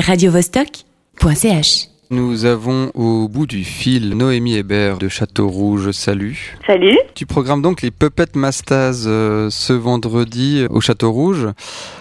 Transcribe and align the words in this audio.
radiovostok.ch. 0.00 1.93
Nous 2.10 2.44
avons 2.44 2.90
au 2.94 3.28
bout 3.28 3.46
du 3.46 3.64
fil 3.64 4.14
Noémie 4.16 4.56
Hébert 4.56 4.98
de 4.98 5.08
Château 5.08 5.48
Rouge. 5.48 5.90
Salut. 5.92 6.54
Salut. 6.66 6.98
Tu 7.14 7.24
programmes 7.24 7.62
donc 7.62 7.80
les 7.80 7.90
Puppet 7.90 8.26
Mastaz 8.34 9.06
euh, 9.06 9.48
ce 9.48 9.72
vendredi 9.72 10.66
au 10.68 10.82
Château 10.82 11.12
Rouge. 11.12 11.48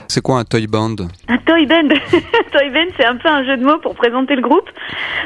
C'est 0.10 0.22
quoi 0.22 0.40
un 0.40 0.44
toy 0.44 0.68
band? 0.68 0.96
Un 1.30 1.38
toy 1.38 1.66
band. 1.66 1.88
toy 2.52 2.70
band, 2.70 2.92
c'est 2.98 3.06
un 3.06 3.16
peu 3.16 3.30
un 3.30 3.46
jeu 3.46 3.56
de 3.56 3.64
mots 3.64 3.78
pour 3.78 3.96
présenter 3.96 4.36
le 4.36 4.42
groupe, 4.42 4.70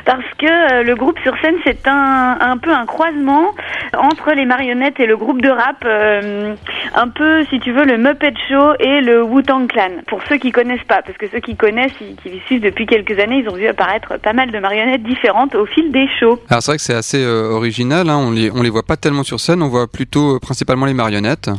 parce 0.06 0.24
que 0.38 0.46
euh, 0.46 0.84
le 0.84 0.96
groupe 0.96 1.18
sur 1.24 1.36
scène, 1.42 1.56
c'est 1.66 1.88
un, 1.88 2.38
un 2.40 2.58
peu 2.58 2.72
un 2.72 2.86
croisement 2.86 3.54
entre 3.98 4.32
les 4.34 4.46
marionnettes 4.46 5.00
et 5.00 5.08
le 5.08 5.18
groupe 5.18 5.42
de 5.42 5.50
rap, 5.50 5.84
euh, 5.86 6.56
un 6.96 7.08
peu, 7.10 7.44
si 7.46 7.60
tu 7.60 7.72
veux, 7.72 7.84
le 7.84 7.98
Muppet 7.98 8.34
Show 8.48 8.76
et 8.80 9.02
le 9.02 9.24
Wu-Tang 9.24 9.68
Clan. 9.68 10.04
Pour 10.08 10.22
ceux 10.30 10.38
qui 10.38 10.52
connaissent 10.52 10.86
pas, 10.88 11.02
parce 11.02 11.18
que 11.18 11.28
ceux 11.28 11.40
qui 11.40 11.56
connaissent, 11.56 11.94
qui, 11.94 12.16
qui 12.16 12.30
les 12.30 12.42
suivent 12.46 12.62
depuis 12.62 12.86
quelques 12.86 13.20
années, 13.20 13.40
ils 13.40 13.50
ont 13.50 13.56
vu 13.56 13.68
apparaître 13.68 14.18
pas 14.20 14.34
mal 14.34 14.52
de 14.52 14.60
marionnettes 14.60 14.67
différentes 14.98 15.56
au 15.56 15.66
fil 15.66 15.92
des 15.92 16.08
shows. 16.20 16.40
Alors 16.50 16.62
c'est 16.62 16.72
vrai 16.72 16.78
que 16.78 16.84
c'est 16.84 16.94
assez 16.94 17.24
euh, 17.24 17.52
original, 17.52 18.10
hein. 18.10 18.18
on, 18.18 18.32
les, 18.32 18.52
on 18.52 18.62
les 18.62 18.70
voit 18.70 18.84
pas 18.84 18.98
tellement 18.98 19.24
sur 19.24 19.40
scène, 19.40 19.62
on 19.62 19.68
voit 19.68 19.88
plutôt 19.88 20.36
euh, 20.36 20.40
principalement 20.40 20.86
les 20.86 20.94
marionnettes. 20.94 21.50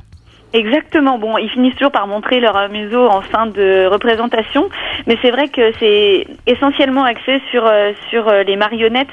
Exactement. 0.55 1.19
Bon, 1.19 1.37
ils 1.37 1.51
finissent 1.51 1.75
toujours 1.75 1.93
par 1.93 2.07
montrer 2.07 2.41
leur 2.41 2.57
amuso 2.57 3.07
en 3.07 3.21
fin 3.21 3.47
de 3.47 3.87
représentation, 3.87 4.71
mais 5.07 5.19
c'est 5.21 5.31
vrai 5.31 5.49
que 5.49 5.73
c'est 5.79 6.27
essentiellement 6.47 7.05
axé 7.05 7.43
sur 7.51 7.67
euh, 7.67 7.93
sur 8.09 8.29
euh, 8.29 8.45
les 8.45 8.57
marionnettes. 8.57 9.09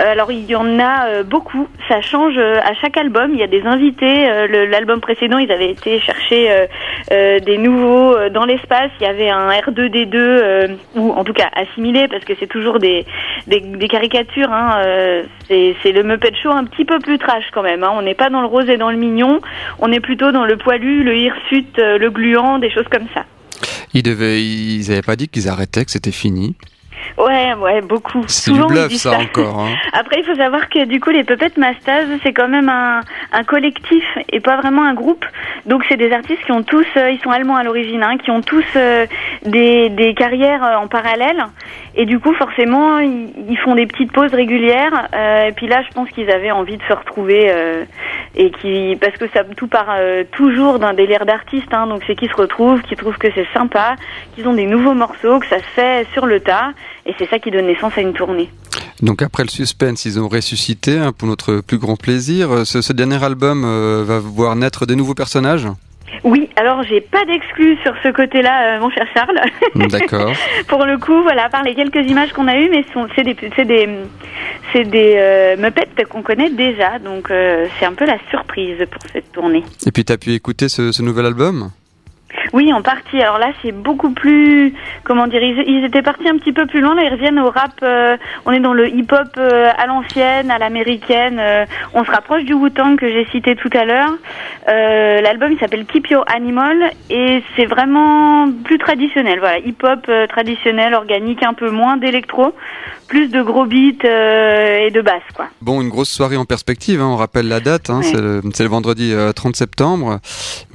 Euh, 0.00 0.12
alors 0.12 0.32
il 0.32 0.46
y 0.46 0.56
en 0.56 0.80
a 0.80 1.22
beaucoup. 1.24 1.68
Ça 1.88 2.00
change 2.00 2.38
à 2.38 2.72
chaque 2.80 2.96
album. 2.96 3.32
Il 3.34 3.40
y 3.40 3.42
a 3.42 3.46
des 3.46 3.66
invités. 3.66 4.28
L'album 4.48 5.00
précédent, 5.00 5.38
ils 5.38 5.52
avaient 5.52 5.70
été 5.70 6.00
chercher 6.00 6.66
des 7.10 7.58
nouveaux 7.58 8.28
dans 8.30 8.44
l'espace. 8.44 8.90
Il 9.00 9.06
y 9.06 9.10
avait 9.10 9.30
un 9.30 9.50
R2D2 9.50 10.14
euh, 10.14 10.68
ou 10.94 11.12
en 11.12 11.24
tout 11.24 11.32
cas 11.32 11.48
assimilé 11.54 12.08
parce 12.08 12.24
que 12.24 12.34
c'est 12.38 12.46
toujours 12.46 12.78
des 12.78 13.04
des, 13.46 13.60
des 13.60 13.88
caricatures. 13.88 14.50
Hein, 14.50 14.82
c'est 15.48 15.92
le 15.92 16.02
Muppet 16.02 16.34
Show 16.42 16.50
un 16.50 16.64
petit 16.64 16.84
peu 16.84 16.98
plus 16.98 17.18
trash 17.18 17.44
quand 17.52 17.62
même. 17.62 17.82
Hein. 17.82 17.92
On 17.94 18.02
n'est 18.02 18.14
pas 18.14 18.30
dans 18.30 18.40
le 18.40 18.46
rose 18.46 18.68
et 18.68 18.76
dans 18.76 18.90
le 18.90 18.96
mignon. 18.96 19.40
On 19.78 19.90
est 19.92 20.00
plutôt 20.00 20.30
dans 20.30 20.44
le 20.44 20.56
poilu, 20.56 21.02
le 21.02 21.16
hirsute, 21.16 21.78
euh, 21.78 21.98
le 21.98 22.10
gluant, 22.10 22.58
des 22.58 22.70
choses 22.70 22.88
comme 22.90 23.06
ça. 23.14 23.24
Ils 23.94 24.02
devaient, 24.02 24.42
ils 24.42 24.90
avaient 24.90 25.02
pas 25.02 25.16
dit 25.16 25.28
qu'ils 25.28 25.48
arrêtaient, 25.48 25.84
que 25.84 25.90
c'était 25.90 26.12
fini. 26.12 26.56
Ouais, 27.16 27.54
ouais, 27.54 27.80
beaucoup. 27.80 28.22
C'est 28.28 28.52
du 28.52 28.60
bluff 28.60 28.88
disent 28.88 29.02
ça 29.02 29.18
encore. 29.18 29.58
Hein. 29.58 29.74
Après, 29.92 30.20
il 30.20 30.24
faut 30.24 30.34
savoir 30.34 30.68
que 30.68 30.84
du 30.84 31.00
coup, 31.00 31.10
les 31.10 31.24
Puppet 31.24 31.50
Masters, 31.56 32.06
c'est 32.22 32.32
quand 32.32 32.48
même 32.48 32.68
un, 32.68 33.00
un 33.32 33.44
collectif 33.44 34.04
et 34.30 34.40
pas 34.40 34.56
vraiment 34.58 34.84
un 34.84 34.94
groupe. 34.94 35.24
Donc, 35.66 35.84
c'est 35.88 35.96
des 35.96 36.12
artistes 36.12 36.44
qui 36.44 36.52
ont 36.52 36.62
tous, 36.62 36.86
euh, 36.96 37.10
ils 37.10 37.20
sont 37.20 37.30
allemands 37.30 37.56
à 37.56 37.64
l'origine, 37.64 38.02
hein, 38.02 38.18
qui 38.18 38.30
ont 38.30 38.42
tous 38.42 38.64
euh, 38.76 39.06
des, 39.44 39.88
des 39.88 40.14
carrières 40.14 40.62
en 40.80 40.86
parallèle. 40.86 41.44
Et 41.94 42.06
du 42.06 42.18
coup, 42.18 42.32
forcément, 42.34 42.98
ils, 42.98 43.58
font 43.64 43.74
des 43.74 43.86
petites 43.86 44.12
pauses 44.12 44.32
régulières. 44.32 45.08
Euh, 45.14 45.48
et 45.48 45.52
puis 45.52 45.66
là, 45.66 45.82
je 45.88 45.92
pense 45.94 46.08
qu'ils 46.10 46.30
avaient 46.30 46.50
envie 46.50 46.76
de 46.76 46.82
se 46.82 46.92
retrouver 46.92 47.50
euh, 47.50 47.84
et 48.36 48.50
qui, 48.50 48.96
parce 49.00 49.16
que 49.16 49.26
ça 49.34 49.44
tout 49.44 49.66
part 49.66 49.88
euh, 49.90 50.24
toujours 50.30 50.78
d'un 50.78 50.94
délire 50.94 51.26
d'artiste. 51.26 51.72
Hein, 51.72 51.86
donc, 51.86 52.02
c'est 52.06 52.14
qu'ils 52.14 52.30
se 52.30 52.36
retrouvent, 52.36 52.82
qu'ils 52.82 52.96
trouvent 52.96 53.18
que 53.18 53.28
c'est 53.34 53.48
sympa, 53.52 53.96
qu'ils 54.34 54.46
ont 54.46 54.54
des 54.54 54.66
nouveaux 54.66 54.94
morceaux, 54.94 55.38
que 55.40 55.46
ça 55.46 55.58
se 55.58 55.68
fait 55.74 56.06
sur 56.12 56.26
le 56.26 56.40
tas. 56.40 56.72
Et 57.06 57.14
c'est 57.18 57.28
ça 57.28 57.38
qui 57.38 57.50
donne 57.50 57.66
naissance 57.66 57.96
à 57.96 58.00
une 58.00 58.12
tournée. 58.12 58.50
Donc 59.02 59.22
après 59.22 59.44
le 59.44 59.48
suspense, 59.48 60.04
ils 60.04 60.20
ont 60.20 60.28
ressuscité 60.28 60.98
hein, 60.98 61.12
pour 61.16 61.28
notre 61.28 61.60
plus 61.60 61.78
grand 61.78 61.96
plaisir. 61.96 62.50
Euh, 62.50 62.64
Ce, 62.64 62.82
ce 62.82 62.92
dernier 62.92 63.22
album 63.22 63.64
euh, 63.64 64.02
va 64.04 64.18
voir 64.18 64.56
naître 64.56 64.86
des 64.86 64.96
nouveaux 64.96 65.14
personnages? 65.14 65.68
Oui, 66.24 66.48
alors 66.56 66.82
j'ai 66.82 67.00
pas 67.00 67.24
d'exclus 67.24 67.76
sur 67.82 67.94
ce 68.02 68.08
côté-là, 68.08 68.76
euh, 68.76 68.80
mon 68.80 68.90
cher 68.90 69.06
Charles. 69.14 69.40
D'accord. 69.88 70.32
Pour 70.68 70.84
le 70.84 70.98
coup, 70.98 71.22
voilà, 71.22 71.44
à 71.44 71.48
part 71.48 71.62
les 71.62 71.74
quelques 71.74 72.08
images 72.10 72.32
qu'on 72.32 72.48
a 72.48 72.56
eues, 72.56 72.68
mais 72.70 72.84
c'est 73.14 73.24
des, 73.24 73.36
c'est 73.56 73.64
des, 73.64 73.88
c'est 74.72 74.84
des 74.84 75.14
euh, 75.16 75.56
Muppets 75.56 76.04
qu'on 76.08 76.22
connaît 76.22 76.50
déjà, 76.50 76.98
donc 76.98 77.30
euh, 77.30 77.66
c'est 77.78 77.86
un 77.86 77.94
peu 77.94 78.06
la 78.06 78.18
surprise 78.30 78.78
pour 78.90 79.02
cette 79.12 79.32
tournée. 79.32 79.64
Et 79.86 79.92
puis 79.92 80.04
t'as 80.04 80.16
pu 80.16 80.32
écouter 80.32 80.68
ce, 80.68 80.92
ce 80.92 81.02
nouvel 81.02 81.26
album? 81.26 81.70
Oui, 82.52 82.72
en 82.72 82.82
partie. 82.82 83.20
Alors 83.20 83.38
là, 83.38 83.48
c'est 83.62 83.72
beaucoup 83.72 84.10
plus, 84.10 84.74
comment 85.04 85.26
dire, 85.26 85.42
ils, 85.42 85.62
ils 85.66 85.84
étaient 85.84 86.02
partis 86.02 86.28
un 86.28 86.38
petit 86.38 86.52
peu 86.52 86.66
plus 86.66 86.80
loin. 86.80 86.94
Là, 86.94 87.02
ils 87.04 87.12
reviennent 87.12 87.38
au 87.38 87.50
rap. 87.50 87.72
euh, 87.82 88.16
on 88.46 88.52
est 88.52 88.60
dans 88.60 88.72
le 88.74 88.88
hip-hop 88.88 89.28
euh, 89.38 89.70
à 89.76 89.86
l'ancienne, 89.86 90.50
à 90.50 90.58
l'américaine. 90.58 91.38
euh, 91.40 91.64
on 91.94 92.04
se 92.04 92.10
rapproche 92.10 92.44
du 92.44 92.54
Wu-Tang 92.54 92.96
que 92.96 93.08
j'ai 93.08 93.26
cité 93.32 93.54
tout 93.56 93.70
à 93.74 93.84
l'heure. 93.84 94.12
L'album, 94.66 95.52
il 95.52 95.58
s'appelle 95.58 95.84
Keep 95.86 96.08
Your 96.08 96.24
Animal 96.34 96.90
et 97.10 97.42
c'est 97.56 97.64
vraiment 97.66 98.46
plus 98.64 98.78
traditionnel. 98.78 99.38
Voilà, 99.40 99.58
hip-hop 99.58 100.10
traditionnel, 100.28 100.94
organique, 100.94 101.42
un 101.42 101.54
peu 101.54 101.70
moins 101.70 101.96
d'électro, 101.96 102.54
plus 103.08 103.28
de 103.28 103.40
gros 103.42 103.64
beats 103.64 104.04
et 104.04 104.90
de 104.90 105.00
basse, 105.00 105.22
quoi. 105.34 105.46
Bon, 105.62 105.80
une 105.80 105.88
grosse 105.88 106.10
soirée 106.10 106.36
en 106.36 106.44
perspective, 106.44 107.00
hein, 107.00 107.06
on 107.10 107.16
rappelle 107.16 107.48
la 107.48 107.60
date, 107.60 107.88
hein, 107.90 108.00
c'est 108.02 108.20
le, 108.20 108.40
le 108.42 108.66
vendredi 108.68 109.12
euh, 109.14 109.32
30 109.32 109.56
septembre. 109.56 110.18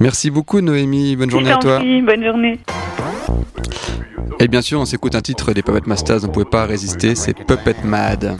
Merci 0.00 0.30
beaucoup 0.30 0.60
Noémie, 0.60 1.14
bonne 1.16 1.30
journée 1.30 1.50
à 1.52 1.56
t'en 1.56 1.63
toi. 1.64 1.80
bonne 2.02 2.24
journée. 2.24 2.58
Et 4.38 4.48
bien 4.48 4.60
sûr, 4.60 4.80
on 4.80 4.84
s'écoute 4.84 5.14
un 5.14 5.22
titre 5.22 5.52
des 5.52 5.62
Puppet 5.62 5.86
Masters, 5.86 6.24
on 6.24 6.28
pouvait 6.28 6.44
pas 6.44 6.66
résister, 6.66 7.14
c'est 7.14 7.32
Puppet 7.32 7.76
Mad. 7.84 8.36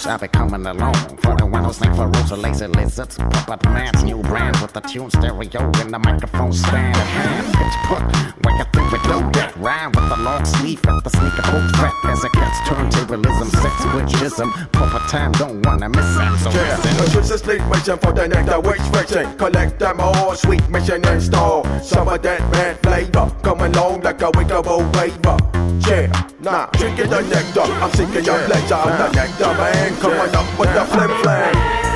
Boots. 0.00 0.06
I'll 0.06 0.18
be 0.18 0.28
coming 0.28 0.66
along 0.66 0.94
for 1.18 1.36
the 1.36 1.46
windows, 1.46 1.76
snake 1.76 1.94
for 1.94 2.36
lazy 2.36 2.66
lizards, 2.66 3.18
puppet 3.18 3.64
mans, 3.64 4.02
new 4.02 4.22
brand 4.22 4.56
with 4.58 4.72
the 4.72 4.80
tune 4.80 5.10
stereo 5.10 5.60
and 5.80 5.92
the 5.92 5.98
microphone 5.98 6.52
stand 6.52 6.96
at 6.96 7.06
hand. 7.06 7.46
Pitch 7.54 7.76
put, 7.88 8.02
where 8.44 8.56
you 8.56 8.64
think 8.72 8.92
we 8.92 8.98
do 8.98 9.18
that? 9.38 9.54
Rhyme 9.56 9.92
with 9.92 10.08
the 10.08 10.16
long 10.16 10.44
sleeve 10.44 10.84
at 10.86 11.04
the 11.04 11.10
sneaker 11.10 11.42
boot 11.50 11.78
rap 11.80 11.94
as 12.04 12.24
it 12.24 12.32
gets 12.32 12.58
turntablism, 12.60 13.50
sex 13.50 13.74
witchism. 13.94 14.50
Puppet 14.72 15.08
time, 15.08 15.32
don't 15.32 15.64
wanna 15.64 15.88
miss 15.88 16.04
it. 16.04 16.38
So 16.38 16.50
Yeah, 16.50 16.76
listen. 17.14 17.38
sleep 17.38 17.62
mission 17.66 17.98
for 17.98 18.12
the 18.12 18.28
nectar 18.28 18.60
waste 18.60 18.86
fraction. 18.92 19.36
Collect 19.36 19.78
them 19.78 20.00
all, 20.00 20.34
sweet 20.34 20.66
mission 20.68 21.06
install. 21.08 21.64
Some 21.82 22.08
of 22.08 22.22
that 22.22 22.40
bad 22.52 22.78
flavor 22.82 23.30
come 23.42 23.60
along 23.60 24.02
like 24.02 24.22
a 24.22 24.30
wickable 24.32 24.82
waiver. 24.96 25.59
Yeah, 25.86 26.10
nah, 26.40 26.66
drinking 26.72 27.10
the 27.10 27.20
nectar. 27.22 27.60
I'm 27.60 27.90
seeking 27.92 28.24
your 28.24 28.38
pleasure. 28.46 28.74
I'm 28.74 28.98
the 28.98 29.12
nectar 29.14 29.54
man, 29.54 29.96
coming 30.00 30.34
up 30.34 30.58
with 30.58 30.74
the 30.74 30.84
flim 30.86 31.10
flam. 31.22 31.90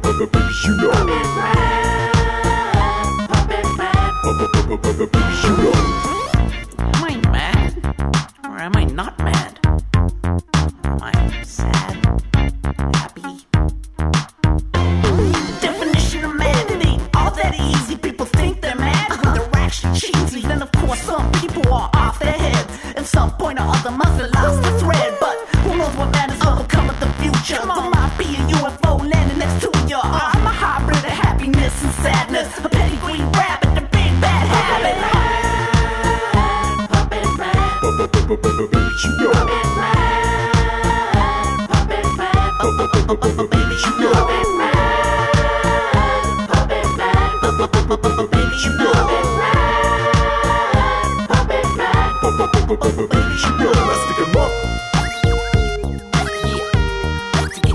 Baby, 0.00 0.38
you. 0.64 0.99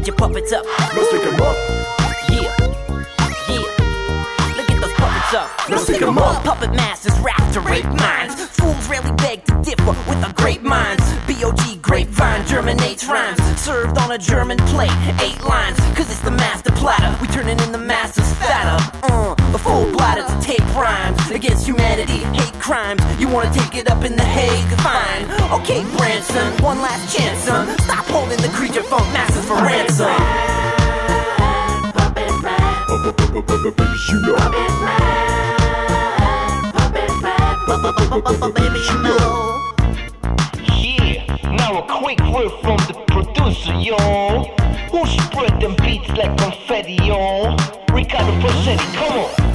Get 0.06 0.20
your 0.20 0.28
puppets 0.28 0.54
up. 0.54 0.66
Let's 0.94 1.08
stick 1.10 1.26
'em 1.26 1.42
up. 1.42 1.58
Yeah. 2.30 2.54
Yeah. 3.50 4.56
Look 4.56 4.70
at 4.70 4.80
those 4.80 4.94
puppets 4.94 5.34
up. 5.34 5.50
Let's 5.68 5.82
stick 5.82 6.02
'em 6.04 6.20
up. 6.20 6.44
Puppet 6.44 6.76
masters 6.76 7.18
rap 7.22 7.42
to 7.54 7.60
rape 7.62 7.86
minds. 7.86 8.36
Fools 8.52 8.88
rarely 8.88 9.12
beg 9.14 9.44
to 9.46 9.54
differ 9.64 9.96
with 10.08 10.24
our 10.24 10.32
great 10.34 10.62
minds. 10.62 11.04
B.O.G. 11.26 11.78
grapevine 11.82 12.46
germinates 12.46 13.08
rhymes. 13.08 13.40
Served 13.60 13.98
on 13.98 14.12
a 14.12 14.20
German 14.20 14.58
plate, 14.74 14.94
eight 15.22 15.42
lines, 15.44 15.80
cause 15.96 16.12
it's 16.12 16.20
the 16.20 16.30
master 16.30 16.72
platter. 16.74 17.18
We 17.20 17.28
turning 17.28 17.60
in 17.62 17.72
the 17.72 17.80
take 20.76 21.36
against 21.36 21.66
humanity, 21.66 22.20
hate 22.36 22.54
crimes. 22.60 23.02
You 23.20 23.30
wanna 23.30 23.54
take 23.54 23.76
it 23.76 23.90
up 23.90 24.04
in 24.04 24.16
the 24.16 24.24
Hague? 24.24 24.66
Fine. 24.80 25.26
Okay, 25.62 25.84
Branson, 25.96 26.52
one 26.64 26.80
last 26.82 27.16
chance, 27.16 27.40
son. 27.40 27.78
Stop 27.80 28.06
holding 28.06 28.42
the 28.42 28.50
creature 28.50 28.84
funk 28.84 29.06
masters 29.14 29.46
for 29.46 29.56
ransom. 29.56 30.08
Yeah, 40.68 41.56
now 41.56 41.80
a 41.80 41.88
quick 41.88 42.20
word 42.34 42.52
from 42.62 42.78
the 42.88 42.96
producer, 43.08 43.74
yo. 43.76 44.54
Who 44.92 45.06
spread 45.08 45.62
them 45.62 45.76
beats 45.78 46.10
like 46.18 46.38
confetti, 46.38 46.96
yo? 46.96 47.56
Ricardo 47.94 48.34
Rossetti, 48.42 48.86
come 48.98 49.20
on. 49.20 49.55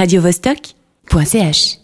radiovostok.ch 0.00 1.79